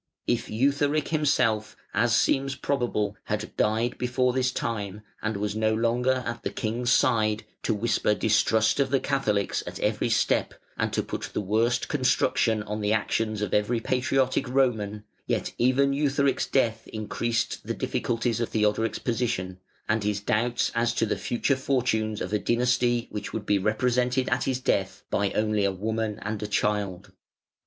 If 0.25 0.49
Eutharic 0.49 1.09
himself, 1.09 1.75
as 1.93 2.15
seems 2.15 2.55
probable, 2.55 3.15
had 3.25 3.55
died 3.55 3.99
before 3.99 4.33
this 4.33 4.51
time, 4.51 5.03
and 5.21 5.37
was 5.37 5.55
no 5.55 5.75
longer 5.75 6.23
at 6.25 6.41
the 6.41 6.49
King's 6.49 6.91
side 6.91 7.43
to 7.61 7.75
whisper 7.75 8.15
distrust 8.15 8.79
of 8.79 8.89
the 8.89 8.99
Catholics 8.99 9.61
at 9.67 9.79
every 9.79 10.09
step, 10.09 10.55
and 10.75 10.91
to 10.93 11.03
put 11.03 11.29
the 11.33 11.39
worst 11.39 11.87
construction 11.87 12.63
on 12.63 12.81
the 12.81 12.91
actions 12.91 13.43
of 13.43 13.53
every 13.53 13.79
patriotic 13.79 14.49
Roman, 14.49 15.03
yet 15.27 15.53
even 15.59 15.93
Eutharic's 15.93 16.47
death 16.47 16.87
increased 16.87 17.63
the 17.67 17.75
difficulties 17.75 18.39
of 18.41 18.49
Theodoric's 18.49 18.97
position, 18.97 19.59
and 19.87 20.03
his 20.03 20.19
doubts 20.19 20.71
as 20.73 20.95
to 20.95 21.05
the 21.05 21.15
future 21.15 21.55
fortunes 21.55 22.21
of 22.21 22.33
a 22.33 22.39
dynasty 22.39 23.07
which 23.11 23.33
would 23.33 23.45
be 23.45 23.59
represented 23.59 24.29
at 24.29 24.45
his 24.45 24.59
death 24.59 25.03
only 25.13 25.31
by 25.61 25.67
a 25.67 25.71
woman 25.71 26.17
and 26.23 26.41
a 26.41 26.47
child. 26.47 27.11